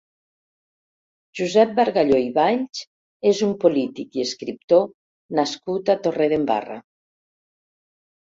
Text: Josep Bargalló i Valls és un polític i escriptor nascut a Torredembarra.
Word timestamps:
Josep 1.39 1.73
Bargalló 1.79 2.21
i 2.27 2.29
Valls 2.37 2.79
és 3.31 3.43
un 3.47 3.53
polític 3.65 4.17
i 4.19 4.25
escriptor 4.27 4.83
nascut 5.41 5.91
a 5.95 5.97
Torredembarra. 6.07 6.79